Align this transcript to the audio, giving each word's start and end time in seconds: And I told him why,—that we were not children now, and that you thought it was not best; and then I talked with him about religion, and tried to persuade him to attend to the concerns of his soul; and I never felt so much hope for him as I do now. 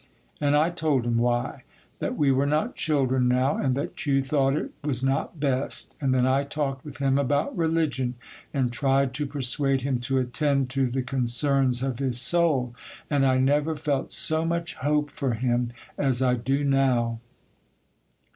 And 0.39 0.55
I 0.55 0.71
told 0.71 1.05
him 1.05 1.19
why,—that 1.19 2.17
we 2.17 2.31
were 2.31 2.47
not 2.47 2.75
children 2.75 3.27
now, 3.27 3.57
and 3.57 3.75
that 3.75 4.03
you 4.07 4.23
thought 4.23 4.55
it 4.55 4.71
was 4.83 5.03
not 5.03 5.39
best; 5.39 5.95
and 6.01 6.11
then 6.11 6.25
I 6.25 6.41
talked 6.41 6.83
with 6.83 6.97
him 6.97 7.19
about 7.19 7.55
religion, 7.55 8.15
and 8.51 8.71
tried 8.71 9.13
to 9.13 9.27
persuade 9.27 9.81
him 9.81 9.99
to 9.99 10.17
attend 10.17 10.71
to 10.71 10.87
the 10.87 11.03
concerns 11.03 11.83
of 11.83 11.99
his 11.99 12.19
soul; 12.19 12.73
and 13.11 13.23
I 13.23 13.37
never 13.37 13.75
felt 13.75 14.11
so 14.11 14.43
much 14.43 14.73
hope 14.73 15.11
for 15.11 15.35
him 15.35 15.71
as 15.99 16.23
I 16.23 16.33
do 16.33 16.63
now. 16.63 17.19